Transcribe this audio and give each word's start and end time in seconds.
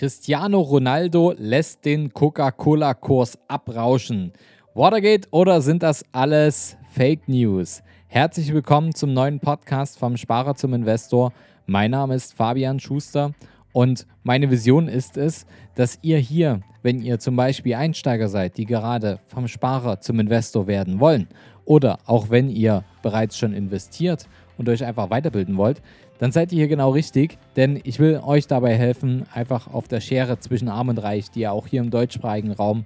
Cristiano 0.00 0.62
Ronaldo 0.62 1.34
lässt 1.36 1.84
den 1.84 2.14
Coca-Cola-Kurs 2.14 3.38
abrauschen. 3.48 4.32
Watergate 4.72 5.28
oder 5.30 5.60
sind 5.60 5.82
das 5.82 6.06
alles 6.10 6.78
Fake 6.90 7.28
News? 7.28 7.82
Herzlich 8.06 8.50
willkommen 8.54 8.94
zum 8.94 9.12
neuen 9.12 9.40
Podcast 9.40 9.98
vom 9.98 10.16
Sparer 10.16 10.54
zum 10.54 10.72
Investor. 10.72 11.34
Mein 11.66 11.90
Name 11.90 12.14
ist 12.14 12.32
Fabian 12.32 12.80
Schuster 12.80 13.34
und 13.74 14.06
meine 14.22 14.50
Vision 14.50 14.88
ist 14.88 15.18
es, 15.18 15.44
dass 15.74 15.98
ihr 16.00 16.16
hier, 16.16 16.62
wenn 16.80 17.02
ihr 17.02 17.18
zum 17.18 17.36
Beispiel 17.36 17.74
Einsteiger 17.74 18.30
seid, 18.30 18.56
die 18.56 18.64
gerade 18.64 19.20
vom 19.26 19.48
Sparer 19.48 20.00
zum 20.00 20.18
Investor 20.18 20.66
werden 20.66 20.98
wollen, 20.98 21.28
oder 21.66 21.98
auch 22.06 22.30
wenn 22.30 22.48
ihr 22.48 22.84
bereits 23.02 23.36
schon 23.36 23.52
investiert 23.52 24.28
und 24.56 24.66
euch 24.70 24.82
einfach 24.82 25.10
weiterbilden 25.10 25.58
wollt, 25.58 25.82
dann 26.20 26.32
seid 26.32 26.52
ihr 26.52 26.58
hier 26.58 26.68
genau 26.68 26.90
richtig, 26.90 27.38
denn 27.56 27.80
ich 27.82 27.98
will 27.98 28.20
euch 28.22 28.46
dabei 28.46 28.76
helfen, 28.76 29.24
einfach 29.32 29.72
auf 29.72 29.88
der 29.88 30.02
Schere 30.02 30.38
zwischen 30.38 30.68
Arm 30.68 30.90
und 30.90 30.98
Reich, 30.98 31.30
die 31.30 31.40
ja 31.40 31.50
auch 31.50 31.66
hier 31.66 31.80
im 31.80 31.90
deutschsprachigen 31.90 32.52
Raum 32.52 32.84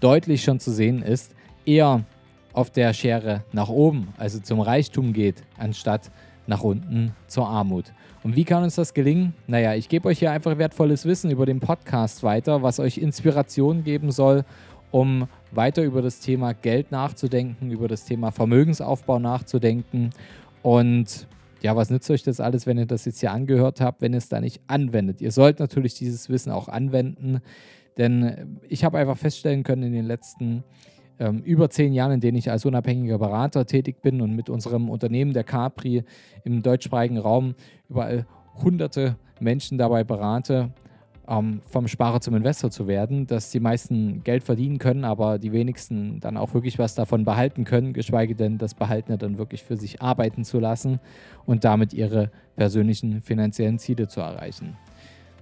deutlich 0.00 0.44
schon 0.44 0.60
zu 0.60 0.70
sehen 0.70 1.00
ist, 1.00 1.34
eher 1.64 2.04
auf 2.52 2.68
der 2.68 2.92
Schere 2.92 3.44
nach 3.50 3.70
oben, 3.70 4.08
also 4.18 4.40
zum 4.40 4.60
Reichtum 4.60 5.14
geht, 5.14 5.42
anstatt 5.56 6.10
nach 6.46 6.62
unten 6.62 7.14
zur 7.28 7.48
Armut. 7.48 7.86
Und 8.22 8.36
wie 8.36 8.44
kann 8.44 8.62
uns 8.62 8.74
das 8.74 8.92
gelingen? 8.92 9.32
Naja, 9.46 9.74
ich 9.74 9.88
gebe 9.88 10.08
euch 10.08 10.18
hier 10.18 10.30
einfach 10.30 10.58
wertvolles 10.58 11.06
Wissen 11.06 11.30
über 11.30 11.46
den 11.46 11.60
Podcast 11.60 12.22
weiter, 12.22 12.62
was 12.62 12.78
euch 12.78 12.98
Inspiration 12.98 13.84
geben 13.84 14.10
soll, 14.10 14.44
um 14.90 15.28
weiter 15.50 15.82
über 15.82 16.02
das 16.02 16.20
Thema 16.20 16.52
Geld 16.52 16.92
nachzudenken, 16.92 17.70
über 17.70 17.88
das 17.88 18.04
Thema 18.04 18.32
Vermögensaufbau 18.32 19.18
nachzudenken 19.18 20.10
und 20.62 21.26
ja, 21.62 21.74
was 21.74 21.90
nützt 21.90 22.10
euch 22.10 22.22
das 22.22 22.40
alles, 22.40 22.66
wenn 22.66 22.78
ihr 22.78 22.86
das 22.86 23.04
jetzt 23.04 23.20
hier 23.20 23.32
angehört 23.32 23.80
habt, 23.80 24.02
wenn 24.02 24.12
ihr 24.12 24.18
es 24.18 24.28
da 24.28 24.40
nicht 24.40 24.60
anwendet? 24.66 25.20
Ihr 25.20 25.32
sollt 25.32 25.58
natürlich 25.58 25.94
dieses 25.94 26.28
Wissen 26.28 26.52
auch 26.52 26.68
anwenden, 26.68 27.40
denn 27.96 28.58
ich 28.68 28.84
habe 28.84 28.98
einfach 28.98 29.16
feststellen 29.16 29.62
können 29.62 29.84
in 29.84 29.92
den 29.92 30.04
letzten 30.04 30.64
ähm, 31.18 31.40
über 31.40 31.70
zehn 31.70 31.92
Jahren, 31.92 32.12
in 32.12 32.20
denen 32.20 32.36
ich 32.36 32.50
als 32.50 32.64
unabhängiger 32.64 33.18
Berater 33.18 33.66
tätig 33.66 34.02
bin 34.02 34.20
und 34.20 34.34
mit 34.34 34.50
unserem 34.50 34.90
Unternehmen 34.90 35.32
der 35.32 35.44
Capri 35.44 36.04
im 36.44 36.62
deutschsprachigen 36.62 37.18
Raum 37.18 37.54
überall 37.88 38.26
hunderte 38.62 39.16
Menschen 39.40 39.78
dabei 39.78 40.04
berate, 40.04 40.70
ähm, 41.28 41.60
vom 41.68 41.88
Sparer 41.88 42.20
zum 42.20 42.34
Investor 42.36 42.70
zu 42.70 42.86
werden, 42.86 43.26
dass 43.26 43.50
die 43.50 43.60
meisten 43.60 44.22
Geld 44.24 44.44
verdienen 44.44 44.78
können, 44.78 45.04
aber 45.04 45.38
die 45.38 45.52
wenigsten 45.52 46.20
dann 46.20 46.36
auch 46.36 46.54
wirklich 46.54 46.78
was 46.78 46.94
davon 46.94 47.24
behalten 47.24 47.64
können, 47.64 47.92
geschweige 47.92 48.34
denn 48.34 48.58
das 48.58 48.74
Behaltene 48.74 49.18
dann 49.18 49.38
wirklich 49.38 49.62
für 49.62 49.76
sich 49.76 50.02
arbeiten 50.02 50.44
zu 50.44 50.60
lassen 50.60 51.00
und 51.44 51.64
damit 51.64 51.92
ihre 51.92 52.30
persönlichen 52.56 53.22
finanziellen 53.22 53.78
Ziele 53.78 54.08
zu 54.08 54.20
erreichen. 54.20 54.76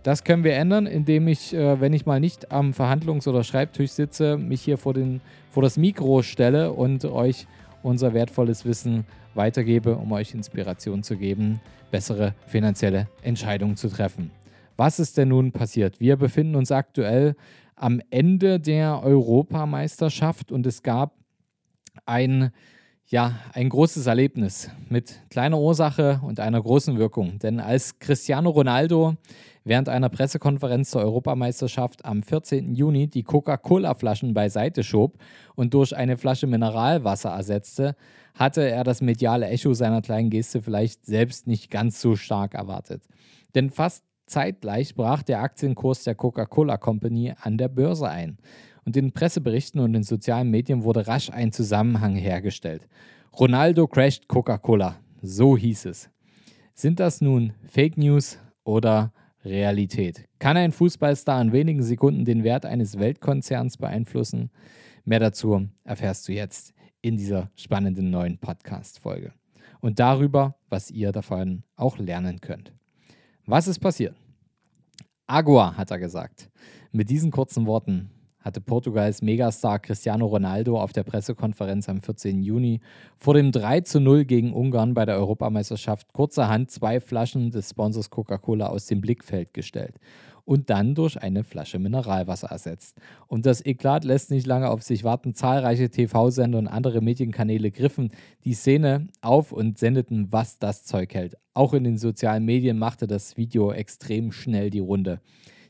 Das 0.03 0.23
können 0.23 0.45
wir 0.45 0.55
ändern, 0.55 0.87
indem 0.87 1.29
ich, 1.29 1.55
äh, 1.55 1.81
wenn 1.81 1.95
ich 1.95 2.05
mal 2.05 2.21
nicht 2.21 2.53
am 2.53 2.73
Verhandlungs- 2.73 3.27
oder 3.27 3.43
Schreibtisch 3.43 3.93
sitze, 3.93 4.37
mich 4.37 4.61
hier 4.61 4.77
vor, 4.77 4.93
den, 4.93 5.23
vor 5.51 5.63
das 5.63 5.79
Mikro 5.79 6.23
stelle 6.23 6.73
und 6.73 7.05
euch 7.07 7.47
unser 7.83 8.13
wertvolles 8.13 8.67
Wissen 8.67 9.07
weitergebe, 9.35 9.97
um 9.97 10.13
euch 10.13 10.35
Inspiration 10.35 11.03
zu 11.03 11.17
geben, 11.17 11.61
bessere 11.91 12.35
finanzielle 12.47 13.09
Entscheidungen 13.23 13.77
zu 13.77 13.89
treffen. 13.89 14.31
Was 14.77 14.99
ist 14.99 15.17
denn 15.17 15.29
nun 15.29 15.53
passiert? 15.53 16.01
Wir 16.01 16.17
befinden 16.17 16.57
uns 16.57 16.73
aktuell 16.73 17.37
am 17.77 18.01
Ende 18.11 18.61
der 18.61 19.03
Europameisterschaft 19.03 20.53
und 20.53 20.67
es 20.67 20.83
gab 20.83 21.17
ein, 22.07 22.51
ja, 23.07 23.39
ein 23.53 23.69
großes 23.69 24.07
Erlebnis 24.07 24.71
mit 24.89 25.21
kleiner 25.31 25.59
Ursache 25.59 26.21
und 26.23 26.41
einer 26.41 26.61
großen 26.61 26.99
Wirkung. 26.99 27.39
Denn 27.39 27.61
als 27.61 27.99
Cristiano 27.99 28.51
Ronaldo 28.51 29.17
während 29.65 29.89
einer 29.89 30.09
Pressekonferenz 30.09 30.91
zur 30.91 31.03
Europameisterschaft 31.03 32.05
am 32.05 32.23
14. 32.23 32.75
Juni 32.75 33.09
die 33.09 33.23
Coca-Cola-Flaschen 33.23 34.35
beiseite 34.35 34.83
schob 34.83 35.19
und 35.55 35.75
durch 35.75 35.97
eine 35.97 36.17
Flasche 36.17 36.47
Mineralwasser 36.47 37.31
ersetzte, 37.31 37.97
hatte 38.35 38.69
er 38.69 38.85
das 38.85 39.01
mediale 39.01 39.47
Echo 39.49 39.73
seiner 39.73 40.03
kleinen 40.03 40.31
Geste 40.31 40.61
vielleicht 40.61 41.07
selbst 41.07 41.47
nicht 41.47 41.71
ganz 41.71 42.01
so 42.01 42.17
stark 42.17 42.55
erwartet. 42.55 43.05
Denn 43.55 43.71
fast 43.71 44.05
Zeitgleich 44.27 44.95
brach 44.95 45.23
der 45.23 45.41
Aktienkurs 45.41 46.05
der 46.05 46.15
Coca-Cola 46.15 46.77
Company 46.77 47.35
an 47.41 47.59
der 47.59 47.69
Börse 47.69 48.09
ein. 48.09 48.39
Und 48.85 48.97
in 48.97 49.13
Presseberichten 49.13 49.81
und 49.81 49.95
in 49.95 50.03
sozialen 50.03 50.51
Medien 50.51 50.85
wurde 50.85 51.07
rasch 51.07 51.31
ein 51.31 51.53
Zusammenhang 51.53 52.15
hergestellt. 52.17 52.87
Ronaldo 53.39 53.87
crasht 53.87 54.29
Coca-Cola, 54.29 54.97
so 55.23 55.57
hieß 55.57 55.87
es. 55.87 56.11
Sind 56.75 57.01
das 57.01 57.21
nun 57.21 57.53
Fake 57.67 57.97
News 57.97 58.39
oder 58.65 59.13
Realität? 59.45 60.29
Kann 60.39 60.57
ein 60.57 60.73
Fußballstar 60.73 61.41
in 61.41 61.53
wenigen 61.53 61.83
Sekunden 61.83 62.25
den 62.25 62.45
Wert 62.45 62.67
eines 62.67 62.99
Weltkonzerns 62.99 63.77
beeinflussen? 63.77 64.51
Mehr 65.05 65.21
dazu 65.21 65.69
erfährst 65.85 66.29
du 66.29 66.33
jetzt 66.33 66.75
in 67.01 67.17
dieser 67.17 67.51
spannenden 67.55 68.11
neuen 68.11 68.39
Podcast-Folge. 68.39 69.33
Und 69.81 69.99
darüber, 69.99 70.57
was 70.71 70.91
ihr 70.91 71.13
davon 71.13 71.63
auch 71.77 71.99
lernen 71.99 72.41
könnt. 72.41 72.73
Was 73.47 73.69
ist 73.69 73.79
passiert? 73.79 74.17
Agua, 75.27 75.77
hat 75.77 75.91
er 75.91 75.99
gesagt. 75.99 76.49
Mit 76.93 77.11
diesen 77.11 77.31
kurzen 77.31 77.67
Worten 77.67 78.11
hatte 78.41 78.63
Portugals 78.63 79.21
Megastar 79.21 79.79
Cristiano 79.81 80.27
Ronaldo 80.27 80.81
auf 80.81 80.93
der 80.93 81.03
Pressekonferenz 81.03 81.89
am 81.91 82.01
14. 82.01 82.43
Juni 82.43 82.81
vor 83.19 83.35
dem 83.35 83.53
3 83.53 83.83
zu 83.83 84.01
0 84.01 84.25
gegen 84.25 84.55
Ungarn 84.55 84.95
bei 84.95 85.05
der 85.05 85.17
Europameisterschaft 85.17 86.13
kurzerhand 86.15 86.71
zwei 86.71 87.01
Flaschen 87.01 87.51
des 87.51 87.69
Sponsors 87.69 88.09
Coca-Cola 88.09 88.69
aus 88.69 88.87
dem 88.87 89.03
Blickfeld 89.03 89.53
gestellt 89.53 89.97
und 90.45 90.71
dann 90.71 90.95
durch 90.95 91.21
eine 91.21 91.45
Flasche 91.45 91.79
Mineralwasser 91.79 92.49
ersetzt. 92.49 92.99
Und 93.27 93.47
das 93.47 93.65
Eklat 93.65 94.05
lässt 94.05 94.31
nicht 94.31 94.47
lange 94.47 94.69
auf 94.71 94.83
sich 94.83 95.05
warten. 95.05 95.35
Zahlreiche 95.35 95.91
TV-Sender 95.91 96.59
und 96.59 96.69
andere 96.69 97.01
Medienkanäle 97.01 97.71
griffen 97.71 98.11
die 98.45 98.55
Szene 98.55 99.09
auf 99.23 99.53
und 99.53 99.79
sendeten, 99.79 100.33
was 100.33 100.59
das 100.59 100.85
Zeug 100.85 101.15
hält. 101.15 101.37
Auch 101.55 101.73
in 101.73 101.85
den 101.85 101.99
sozialen 101.99 102.45
Medien 102.45 102.79
machte 102.79 103.07
das 103.07 103.37
Video 103.37 103.73
extrem 103.73 104.33
schnell 104.33 104.71
die 104.71 104.81
Runde. 104.81 105.21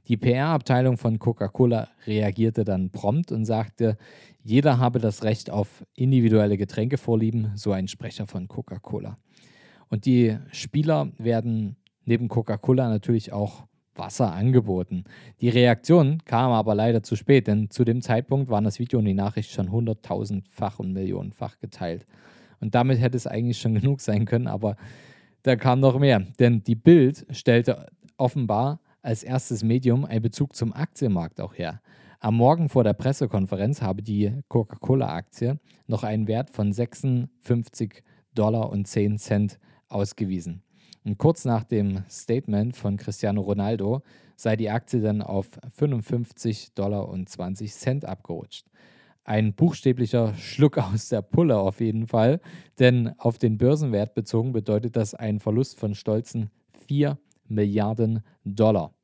Die 0.09 0.19
PR-Abteilung 0.19 0.99
von 0.99 1.19
Coca-Cola 1.19 1.89
reagierte 2.07 2.65
dann 2.65 2.91
prompt 2.91 3.33
und 3.33 3.47
sagte, 3.47 3.97
jeder 4.43 4.79
habe 4.79 4.99
das 4.99 5.23
Recht 5.23 5.51
auf 5.51 5.87
individuelle 5.95 6.59
Getränkevorlieben, 6.59 7.53
so 7.55 7.73
ein 7.73 7.89
Sprecher 7.89 8.27
von 8.27 8.47
Coca-Cola. 8.47 9.17
Und 9.89 10.05
die 10.05 10.37
Spieler 10.53 11.11
werden 11.17 11.77
neben 12.05 12.29
Coca-Cola 12.29 12.91
natürlich 12.91 13.33
auch 13.33 13.65
Wasser 13.97 14.33
angeboten. 14.33 15.05
Die 15.41 15.49
Reaktion 15.49 16.19
kam 16.25 16.53
aber 16.53 16.75
leider 16.75 17.03
zu 17.03 17.17
spät, 17.17 17.47
denn 17.47 17.71
zu 17.71 17.85
dem 17.85 18.01
Zeitpunkt 18.01 18.51
waren 18.51 18.65
das 18.65 18.79
Video 18.79 18.99
und 18.99 19.05
die 19.05 19.15
Nachricht 19.15 19.51
schon 19.51 19.71
hunderttausendfach 19.71 20.79
und 20.79 20.93
millionenfach 20.93 21.59
geteilt. 21.59 22.07
Und 22.61 22.75
damit 22.75 23.01
hätte 23.01 23.17
es 23.17 23.27
eigentlich 23.27 23.59
schon 23.59 23.75
genug 23.81 24.01
sein 24.01 24.25
können, 24.25 24.47
aber 24.47 24.77
da 25.43 25.57
kam 25.57 25.81
noch 25.81 25.99
mehr. 25.99 26.21
Denn 26.39 26.63
die 26.63 26.75
Bild 26.75 27.27
stellte 27.31 27.87
offenbar 28.17 28.81
als 29.03 29.23
erstes 29.23 29.63
Medium 29.63 30.05
einen 30.05 30.23
Bezug 30.23 30.57
zum 30.57 30.73
Aktienmarkt 30.73 31.41
auch 31.41 31.55
her. 31.55 31.81
Am 32.21 32.37
Morgen 32.37 32.71
vor 32.71 32.85
der 32.85 32.95
Pressekonferenz 32.95 33.83
habe 33.83 34.03
die 34.03 34.33
Coca-Cola-Aktie 34.49 35.61
noch 35.87 36.05
einen 36.05 36.27
Wert 36.27 36.49
von 36.49 36.73
56 36.73 38.03
Dollar 38.35 38.71
und 38.71 38.89
10 38.89 39.19
Cent 39.19 39.59
ausgewiesen. 39.89 40.63
Und 41.05 41.19
kurz 41.19 41.45
nach 41.45 41.65
dem 41.65 42.03
Statement 42.09 42.75
von 42.77 42.97
Cristiano 42.97 43.43
Ronaldo 43.43 44.03
sei 44.37 44.57
die 44.57 44.71
Aktie 44.71 45.01
dann 45.01 45.21
auf 45.21 45.49
55 45.77 46.73
Dollar 46.75 47.09
und 47.09 47.29
20 47.29 47.73
Cent 47.73 48.05
abgerutscht. 48.05 48.67
Ein 49.23 49.55
buchstäblicher 49.55 50.35
Schluck 50.35 50.79
aus 50.79 51.09
der 51.09 51.23
Pulle 51.23 51.59
auf 51.59 51.81
jeden 51.81 52.07
Fall, 52.07 52.41
denn 52.79 53.13
auf 53.19 53.39
den 53.39 53.59
Börsenwert 53.59 54.15
bezogen 54.15 54.53
bedeutet 54.53 54.97
das 54.97 55.15
einen 55.15 55.41
Verlust 55.41 55.79
von 55.79 55.95
stolzen 55.95 56.51
4 56.87 57.19
Milliarden 57.49 58.23
Dollar. 58.45 58.95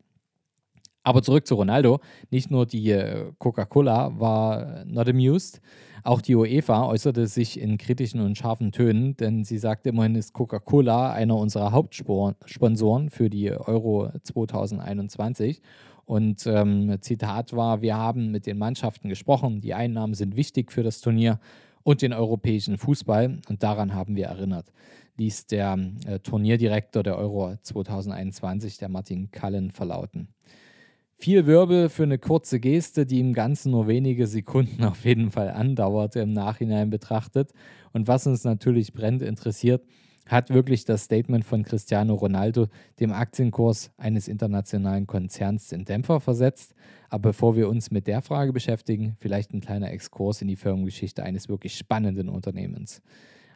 Aber 1.11 1.23
zurück 1.23 1.45
zu 1.45 1.57
Ronaldo. 1.57 1.99
Nicht 2.31 2.53
nur 2.53 2.67
die 2.67 2.89
äh, 2.93 3.33
Coca-Cola 3.39 4.13
war 4.21 4.85
not 4.85 5.09
amused, 5.09 5.61
auch 6.05 6.21
die 6.21 6.37
UEFA 6.37 6.87
äußerte 6.87 7.27
sich 7.27 7.61
in 7.61 7.79
kritischen 7.79 8.21
und 8.21 8.39
scharfen 8.39 8.71
Tönen, 8.71 9.17
denn 9.17 9.43
sie 9.43 9.59
sagte 9.59 9.89
immerhin 9.89 10.15
ist 10.15 10.35
Coca-Cola 10.35 11.13
einer 11.13 11.37
unserer 11.37 11.73
Hauptsponsoren 11.73 13.11
für 13.11 13.29
die 13.29 13.51
Euro 13.51 14.13
2021. 14.23 15.61
Und 16.05 16.47
ähm, 16.47 16.97
Zitat 17.01 17.57
war, 17.57 17.83
wir 17.83 17.97
haben 17.97 18.31
mit 18.31 18.47
den 18.47 18.59
Mannschaften 18.59 19.09
gesprochen, 19.09 19.61
die 19.61 19.75
Einnahmen 19.75 20.15
sind 20.15 20.37
wichtig 20.37 20.71
für 20.71 20.85
das 20.85 21.01
Turnier 21.01 21.41
und 21.83 22.03
den 22.03 22.13
europäischen 22.13 22.79
Fußball 22.79 23.41
und 23.49 23.65
daran 23.65 23.95
haben 23.95 24.15
wir 24.15 24.27
erinnert, 24.27 24.73
ließ 25.17 25.47
der 25.47 25.77
äh, 26.07 26.21
Turnierdirektor 26.21 27.03
der 27.03 27.19
Euro 27.19 27.57
2021, 27.63 28.79
der 28.79 28.89
Martin 28.89 29.33
Kallen, 29.33 29.73
verlauten. 29.73 30.29
Viel 31.21 31.45
Wirbel 31.45 31.91
für 31.91 32.05
eine 32.05 32.19
kurze 32.19 32.61
Geste, 32.61 33.05
die 33.05 33.21
im 33.21 33.35
Ganzen 33.35 33.73
nur 33.73 33.87
wenige 33.87 34.27
Sekunden 34.27 34.83
auf 34.85 35.05
jeden 35.05 35.31
Fall 35.31 35.51
andauerte 35.51 36.21
im 36.21 36.33
Nachhinein 36.33 36.89
betrachtet. 36.89 37.53
Und 37.93 38.09
was 38.09 38.27
uns 38.27 38.45
natürlich 38.45 38.95
brennt 38.95 39.21
interessiert, 39.21 39.85
hat 40.27 40.49
wirklich 40.49 40.87
das 40.87 41.05
Statement 41.05 41.45
von 41.45 41.63
Cristiano 41.63 42.15
Ronaldo 42.15 42.69
dem 43.01 43.13
Aktienkurs 43.13 43.91
eines 43.99 44.29
internationalen 44.29 45.07
Konzerns 45.07 45.73
in 45.73 45.85
Dämpfer 45.85 46.21
versetzt. 46.21 46.75
Aber 47.11 47.29
bevor 47.29 47.55
wir 47.55 47.69
uns 47.69 47.91
mit 47.91 48.07
der 48.07 48.23
Frage 48.23 48.55
beschäftigen, 48.55 49.15
vielleicht 49.19 49.53
ein 49.53 49.61
kleiner 49.61 49.91
Exkurs 49.91 50.41
in 50.41 50.49
die 50.49 50.57
Firmengeschichte 50.57 51.23
eines 51.23 51.51
wirklich 51.51 51.77
spannenden 51.77 52.31
Unternehmens. 52.31 53.03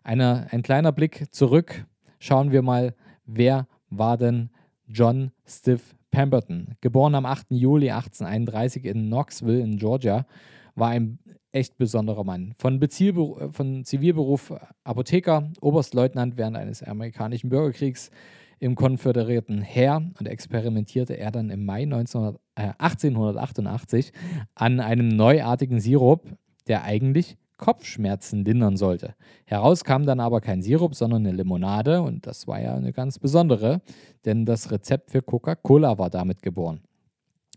Eine, 0.03 0.49
ein 0.51 0.63
kleiner 0.63 0.93
Blick 0.93 1.29
zurück. 1.31 1.87
Schauen 2.19 2.53
wir 2.53 2.61
mal, 2.61 2.95
wer 3.25 3.67
war 3.89 4.19
denn 4.19 4.51
John 4.87 5.31
Stiff 5.47 5.95
Pemberton? 6.15 6.77
Geboren 6.81 7.15
am 7.15 7.27
8. 7.27 7.47
Juli 7.51 7.91
1831 7.91 8.85
in 8.85 9.07
Knoxville 9.07 9.61
in 9.61 9.77
Georgia, 9.77 10.27
war 10.75 10.89
ein 10.89 11.19
echt 11.53 11.77
besonderer 11.77 12.25
Mann. 12.25 12.53
Von, 12.57 12.81
Beziehber 12.81 13.51
von 13.53 13.85
Zivilberuf 13.85 14.53
Apotheker, 14.85 15.51
Oberstleutnant 15.61 16.37
während 16.37 16.57
eines 16.57 16.83
amerikanischen 16.83 17.51
Bürgerkriegs 17.51 18.11
im 18.59 18.75
konföderierten 18.75 19.61
Heer 19.61 20.03
und 20.19 20.27
experimentierte 20.27 21.15
er 21.15 21.31
dann 21.31 21.51
im 21.51 21.65
Mai 21.65 21.85
19, 21.85 22.37
äh, 22.55 22.73
1888 22.79 24.13
an 24.55 24.81
einem 24.81 25.09
neuartigen 25.09 25.81
Sirup, 25.81 26.27
der 26.67 26.85
eigentlich 26.85 27.37
Kopfschmerzen 27.57 28.45
lindern 28.45 28.77
sollte. 28.77 29.15
Heraus 29.45 29.85
kam 29.85 30.07
dann 30.07 30.21
aber 30.21 30.41
kein 30.41 30.63
Sirup, 30.63 30.95
sondern 30.95 31.27
eine 31.27 31.37
Limonade 31.37 32.03
und 32.03 32.27
das 32.27 32.47
war 32.47 32.61
ja 32.61 32.75
eine 32.75 32.93
ganz 32.93 33.19
besondere, 33.19 33.81
denn 34.25 34.45
das 34.45 34.71
Rezept 34.71 35.11
für 35.11 35.23
Coca-Cola 35.23 35.99
war 35.99 36.11
damit 36.11 36.43
geboren. 36.43 36.81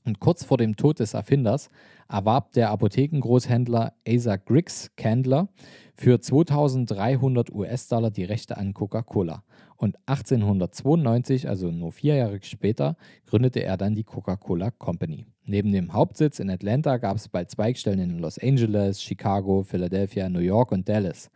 Und 0.08 0.22
kurz 0.22 0.46
vor 0.46 0.58
dem 0.58 0.78
Tod 0.78 1.00
des 1.00 1.14
Erfinders 1.14 1.70
erwarb 2.08 2.54
der 2.54 2.70
Apothekengroßhändler 2.72 3.94
Asa 4.08 4.38
Griggs 4.38 4.90
Candler 4.96 5.50
für 5.96 6.22
2300 6.22 7.52
US-Dollar 7.52 8.10
die 8.10 8.24
Rechte 8.24 8.56
an 8.58 8.74
Coca-Cola. 8.74 9.44
Und 9.78 9.96
1892, 10.08 11.48
also 11.48 11.70
nur 11.70 11.92
vier 11.92 12.16
Jahre 12.16 12.40
später, 12.42 12.98
gründete 13.28 13.64
er 13.64 13.78
dann 13.78 13.94
die 13.94 14.04
Coca-Cola 14.04 14.72
Company. 14.72 15.28
Neben 15.46 15.72
dem 15.72 15.94
Hauptsitz 15.94 16.40
in 16.40 16.50
Atlanta 16.50 16.98
gab 16.98 17.18
es 17.18 17.30
bald 17.30 17.52
Zweigstellen 17.52 18.00
in 18.00 18.20
Los 18.20 18.40
Angeles, 18.40 19.02
Chicago, 19.02 19.64
Philadelphia, 19.64 20.30
New 20.30 20.40
York 20.40 20.72
und 20.72 20.90
Dallas. 20.90 21.30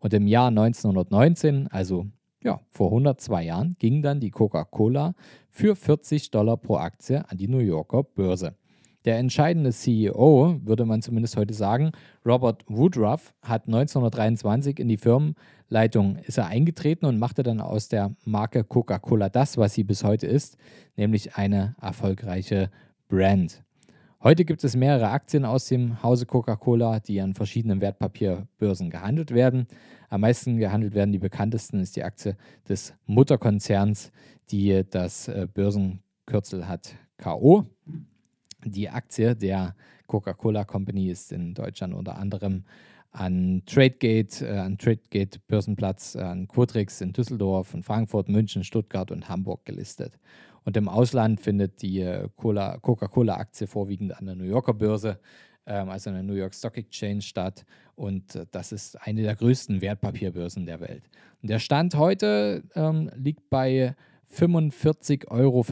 Und 0.00 0.14
im 0.14 0.26
Jahr 0.26 0.48
1919, 0.48 1.68
also 1.68 2.06
ja, 2.42 2.60
vor 2.70 2.88
102 2.88 3.44
Jahren 3.44 3.76
ging 3.78 4.02
dann 4.02 4.20
die 4.20 4.30
Coca-Cola 4.30 5.14
für 5.48 5.76
40 5.76 6.30
Dollar 6.30 6.56
pro 6.56 6.76
Aktie 6.76 7.22
an 7.28 7.36
die 7.36 7.46
New 7.46 7.58
Yorker 7.58 8.02
Börse. 8.02 8.56
Der 9.04 9.18
entscheidende 9.18 9.72
CEO, 9.72 10.60
würde 10.64 10.84
man 10.84 11.02
zumindest 11.02 11.36
heute 11.36 11.54
sagen, 11.54 11.90
Robert 12.24 12.64
Woodruff, 12.68 13.34
hat 13.42 13.66
1923 13.66 14.78
in 14.78 14.88
die 14.88 14.96
Firmenleitung 14.96 16.16
ist 16.18 16.38
er 16.38 16.46
eingetreten 16.46 17.06
und 17.06 17.18
machte 17.18 17.42
dann 17.42 17.60
aus 17.60 17.88
der 17.88 18.14
Marke 18.24 18.62
Coca-Cola 18.62 19.28
das, 19.28 19.56
was 19.56 19.74
sie 19.74 19.82
bis 19.82 20.04
heute 20.04 20.28
ist, 20.28 20.56
nämlich 20.96 21.34
eine 21.34 21.74
erfolgreiche 21.80 22.70
Brand. 23.08 23.64
Heute 24.22 24.44
gibt 24.44 24.62
es 24.62 24.76
mehrere 24.76 25.08
Aktien 25.08 25.44
aus 25.44 25.66
dem 25.66 26.00
Hause 26.00 26.26
Coca-Cola, 26.26 27.00
die 27.00 27.20
an 27.20 27.34
verschiedenen 27.34 27.80
Wertpapierbörsen 27.80 28.88
gehandelt 28.88 29.32
werden. 29.32 29.66
Am 30.10 30.20
meisten 30.20 30.58
gehandelt 30.58 30.94
werden 30.94 31.10
die 31.10 31.18
bekanntesten 31.18 31.80
ist 31.80 31.96
die 31.96 32.04
Aktie 32.04 32.36
des 32.68 32.94
Mutterkonzerns, 33.06 34.12
die 34.52 34.84
das 34.88 35.26
äh, 35.26 35.48
Börsenkürzel 35.52 36.68
hat 36.68 36.94
KO. 37.18 37.66
Die 38.64 38.88
Aktie 38.88 39.34
der 39.34 39.74
Coca-Cola 40.06 40.64
Company 40.64 41.10
ist 41.10 41.32
in 41.32 41.54
Deutschland 41.54 41.94
unter 41.94 42.18
anderem 42.18 42.64
an 43.12 43.62
Tradegate, 43.66 44.46
äh, 44.46 44.58
an 44.58 44.78
Tradegate 44.78 45.38
Börsenplatz, 45.46 46.14
äh, 46.14 46.20
an 46.20 46.48
Quotrix 46.48 47.00
in 47.00 47.12
Düsseldorf, 47.12 47.74
in 47.74 47.82
Frankfurt, 47.82 48.28
München, 48.28 48.64
Stuttgart 48.64 49.10
und 49.10 49.28
Hamburg 49.28 49.64
gelistet. 49.64 50.18
Und 50.64 50.76
im 50.76 50.88
Ausland 50.88 51.40
findet 51.40 51.82
die 51.82 52.00
äh, 52.00 52.28
Coca-Cola-Aktie 52.36 53.66
vorwiegend 53.66 54.16
an 54.16 54.26
der 54.26 54.34
New 54.34 54.44
Yorker 54.44 54.74
Börse, 54.74 55.18
ähm, 55.66 55.90
also 55.90 56.10
an 56.10 56.16
der 56.16 56.22
New 56.22 56.34
York 56.34 56.54
Stock 56.54 56.76
Exchange 56.78 57.22
statt. 57.22 57.64
Und 57.96 58.34
äh, 58.34 58.46
das 58.50 58.72
ist 58.72 59.00
eine 59.02 59.22
der 59.22 59.36
größten 59.36 59.80
Wertpapierbörsen 59.82 60.64
der 60.64 60.80
Welt. 60.80 61.04
Und 61.42 61.50
der 61.50 61.58
Stand 61.58 61.96
heute 61.96 62.62
ähm, 62.74 63.10
liegt 63.16 63.50
bei 63.50 63.94
45,85 64.34 65.28
Euro 65.28 65.64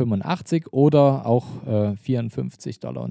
oder 0.70 1.26
auch 1.26 1.46
äh, 1.66 1.92
54,18 1.92 2.80
Dollar. 2.80 3.08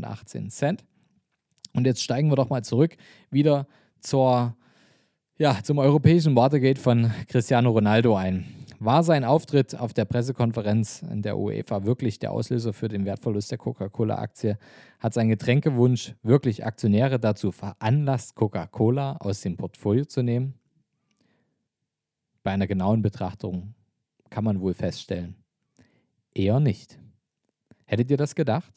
Und 1.73 1.85
jetzt 1.85 2.03
steigen 2.03 2.29
wir 2.29 2.35
doch 2.35 2.49
mal 2.49 2.63
zurück 2.63 2.95
wieder 3.31 3.67
zur, 3.99 4.55
ja, 5.37 5.57
zum 5.63 5.79
europäischen 5.79 6.35
Watergate 6.35 6.79
von 6.79 7.11
Cristiano 7.27 7.71
Ronaldo 7.71 8.15
ein. 8.15 8.45
War 8.81 9.03
sein 9.03 9.25
Auftritt 9.25 9.77
auf 9.77 9.93
der 9.93 10.05
Pressekonferenz 10.05 11.01
in 11.01 11.21
der 11.21 11.37
UEFA 11.37 11.83
wirklich 11.83 12.17
der 12.17 12.31
Auslöser 12.31 12.71
für 12.71 12.87
den 12.87 13.03
Wertverlust 13.03 13.51
der 13.51 13.57
Coca-Cola-Aktie? 13.57 14.57
Hat 14.99 15.13
sein 15.13 15.27
Getränkewunsch 15.27 16.15
wirklich 16.23 16.65
Aktionäre 16.65 17.19
dazu 17.19 17.51
veranlasst, 17.51 18.35
Coca-Cola 18.35 19.17
aus 19.17 19.41
dem 19.41 19.57
Portfolio 19.57 20.05
zu 20.05 20.23
nehmen? 20.23 20.53
Bei 22.41 22.51
einer 22.51 22.67
genauen 22.67 23.01
Betrachtung 23.01 23.73
kann 24.29 24.43
man 24.43 24.61
wohl 24.61 24.73
feststellen, 24.73 25.35
eher 26.33 26.59
nicht. 26.59 26.99
Hättet 27.85 28.11
ihr 28.11 28.17
das 28.17 28.35
gedacht? 28.35 28.71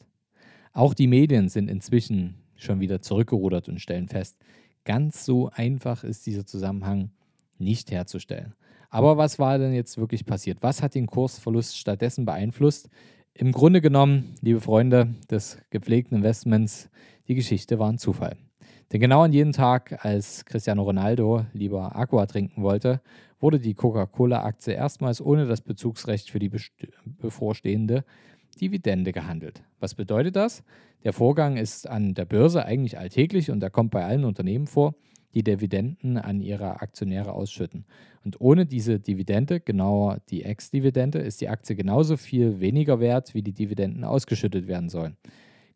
Auch 0.71 0.93
die 0.93 1.07
Medien 1.07 1.49
sind 1.49 1.69
inzwischen 1.69 2.35
schon 2.55 2.79
wieder 2.79 3.01
zurückgerudert 3.01 3.69
und 3.69 3.79
stellen 3.79 4.07
fest, 4.07 4.37
ganz 4.85 5.25
so 5.25 5.49
einfach 5.49 6.03
ist 6.03 6.25
dieser 6.25 6.45
Zusammenhang 6.45 7.11
nicht 7.57 7.91
herzustellen. 7.91 8.55
Aber 8.89 9.17
was 9.17 9.39
war 9.39 9.57
denn 9.57 9.73
jetzt 9.73 9.97
wirklich 9.97 10.25
passiert? 10.25 10.59
Was 10.61 10.81
hat 10.81 10.95
den 10.95 11.07
Kursverlust 11.07 11.77
stattdessen 11.77 12.25
beeinflusst? 12.25 12.89
Im 13.33 13.51
Grunde 13.51 13.81
genommen, 13.81 14.35
liebe 14.41 14.61
Freunde 14.61 15.15
des 15.29 15.57
gepflegten 15.71 16.17
Investments, 16.17 16.89
die 17.27 17.35
Geschichte 17.35 17.79
war 17.79 17.89
ein 17.89 17.97
Zufall. 17.97 18.37
Denn 18.91 18.99
genau 18.99 19.23
an 19.23 19.33
jedem 19.33 19.53
Tag, 19.53 20.05
als 20.05 20.45
Cristiano 20.45 20.83
Ronaldo 20.83 21.45
lieber 21.53 21.95
Aqua 21.95 22.25
trinken 22.25 22.61
wollte, 22.61 23.01
wurde 23.39 23.59
die 23.59 23.73
Coca-Cola-Aktie 23.73 24.73
erstmals 24.73 25.21
ohne 25.21 25.45
das 25.45 25.61
Bezugsrecht 25.61 26.29
für 26.29 26.39
die 26.39 26.51
bevorstehende 27.19 28.05
Dividende 28.59 29.11
gehandelt. 29.11 29.63
Was 29.79 29.95
bedeutet 29.95 30.35
das? 30.35 30.63
Der 31.03 31.13
Vorgang 31.13 31.57
ist 31.57 31.89
an 31.89 32.13
der 32.13 32.25
Börse 32.25 32.65
eigentlich 32.65 32.97
alltäglich 32.97 33.51
und 33.51 33.61
er 33.61 33.69
kommt 33.69 33.91
bei 33.91 34.05
allen 34.05 34.25
Unternehmen 34.25 34.67
vor 34.67 34.95
die 35.33 35.43
Dividenden 35.43 36.17
an 36.17 36.41
ihre 36.41 36.81
Aktionäre 36.81 37.33
ausschütten. 37.33 37.85
Und 38.23 38.39
ohne 38.39 38.65
diese 38.65 38.99
Dividende, 38.99 39.59
genauer 39.59 40.19
die 40.29 40.43
Ex-Dividende, 40.43 41.19
ist 41.19 41.41
die 41.41 41.49
Aktie 41.49 41.75
genauso 41.75 42.17
viel 42.17 42.59
weniger 42.59 42.99
wert, 42.99 43.33
wie 43.33 43.41
die 43.41 43.53
Dividenden 43.53 44.03
ausgeschüttet 44.03 44.67
werden 44.67 44.89
sollen. 44.89 45.17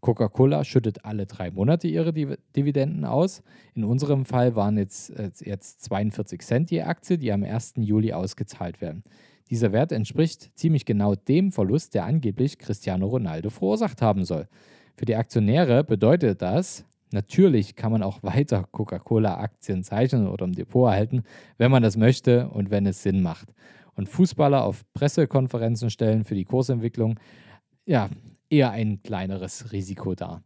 Coca-Cola 0.01 0.63
schüttet 0.63 1.05
alle 1.05 1.25
drei 1.25 1.51
Monate 1.51 1.87
ihre 1.87 2.13
Dividenden 2.13 3.05
aus. 3.05 3.41
In 3.73 3.83
unserem 3.83 4.25
Fall 4.25 4.55
waren 4.55 4.77
jetzt, 4.77 5.09
äh, 5.11 5.31
jetzt 5.39 5.81
42 5.83 6.41
Cent 6.41 6.69
die 6.69 6.81
Aktie, 6.81 7.17
die 7.17 7.31
am 7.31 7.43
1. 7.43 7.73
Juli 7.77 8.13
ausgezahlt 8.13 8.81
werden. 8.81 9.03
Dieser 9.49 9.71
Wert 9.71 9.91
entspricht 9.91 10.51
ziemlich 10.57 10.85
genau 10.85 11.15
dem 11.15 11.51
Verlust, 11.51 11.93
der 11.93 12.05
angeblich 12.05 12.59
Cristiano 12.59 13.07
Ronaldo 13.07 13.49
verursacht 13.49 14.01
haben 14.01 14.25
soll. 14.25 14.47
Für 14.95 15.05
die 15.05 15.15
Aktionäre 15.15 15.83
bedeutet 15.83 16.41
das, 16.41 16.85
Natürlich 17.11 17.75
kann 17.75 17.91
man 17.91 18.03
auch 18.03 18.21
weiter 18.23 18.65
Coca-Cola-Aktien 18.71 19.83
zeichnen 19.83 20.27
oder 20.27 20.45
im 20.45 20.53
Depot 20.53 20.89
erhalten, 20.89 21.23
wenn 21.57 21.71
man 21.71 21.83
das 21.83 21.95
möchte 21.95 22.49
und 22.49 22.69
wenn 22.69 22.85
es 22.85 23.01
Sinn 23.01 23.21
macht. 23.21 23.53
Und 23.95 24.09
Fußballer 24.09 24.63
auf 24.63 24.83
Pressekonferenzen 24.93 25.89
stellen 25.89 26.23
für 26.23 26.35
die 26.35 26.43
Kursentwicklung, 26.43 27.19
ja, 27.85 28.09
eher 28.49 28.71
ein 28.71 29.01
kleineres 29.03 29.71
Risiko 29.71 30.15
dar. 30.15 30.43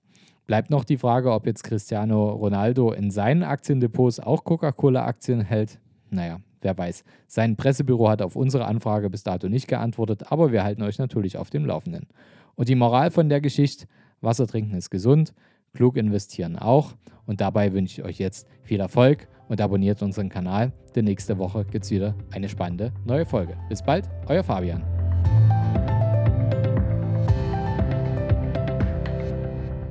Bleibt 0.48 0.70
noch 0.70 0.84
die 0.84 0.98
Frage, 0.98 1.32
ob 1.32 1.46
jetzt 1.46 1.64
Cristiano 1.64 2.32
Ronaldo 2.32 2.92
in 2.92 3.12
seinen 3.12 3.44
Aktiendepots 3.44 4.20
auch 4.20 4.44
Coca-Cola-Aktien 4.44 5.42
hält. 5.42 5.80
Naja, 6.10 6.40
wer 6.62 6.78
weiß. 6.78 7.04
Sein 7.28 7.56
Pressebüro 7.56 8.10
hat 8.10 8.22
auf 8.22 8.36
unsere 8.36 8.66
Anfrage 8.66 9.10
bis 9.10 9.24
dato 9.24 9.48
nicht 9.48 9.68
geantwortet, 9.68 10.32
aber 10.32 10.52
wir 10.52 10.64
halten 10.64 10.82
euch 10.82 11.00
natürlich 11.00 11.38
auf 11.38 11.50
dem 11.50 11.66
Laufenden. 11.66 12.08
Und 12.56 12.70
die 12.70 12.76
Moral 12.76 13.12
von 13.12 13.30
der 13.30 13.40
Geschichte, 13.40 13.86
Wasser 14.20 14.48
trinken 14.48 14.76
ist 14.76 14.90
gesund. 14.90 15.34
Klug 15.74 15.96
investieren 15.96 16.58
auch. 16.58 16.96
Und 17.26 17.40
dabei 17.40 17.72
wünsche 17.72 18.02
ich 18.02 18.08
euch 18.08 18.20
jetzt 18.20 18.48
viel 18.64 18.80
Erfolg 18.80 19.28
und 19.48 19.62
abonniert 19.62 20.02
unseren 20.02 20.30
Kanal, 20.30 20.74
denn 20.96 21.06
nächste 21.06 21.38
Woche 21.38 21.66
gibt 21.66 21.86
es 21.86 21.92
wieder 21.92 22.16
eine 22.32 22.50
spannende 22.50 22.92
neue 23.06 23.26
Folge. 23.26 23.58
Bis 23.70 23.82
bald, 23.84 24.10
euer 24.28 24.44
Fabian. 24.44 25.01